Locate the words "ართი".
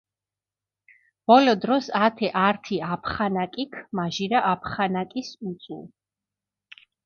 2.47-2.77